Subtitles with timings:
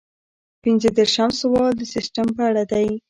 [0.63, 2.87] پنځه دېرشم سوال د سیسټم په اړه دی.